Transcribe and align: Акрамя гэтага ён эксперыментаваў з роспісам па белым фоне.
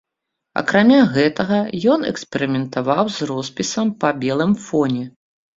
Акрамя 0.61 1.01
гэтага 1.17 1.59
ён 1.95 2.07
эксперыментаваў 2.13 3.13
з 3.19 3.29
роспісам 3.33 3.95
па 4.03 4.09
белым 4.25 4.53
фоне. 4.67 5.05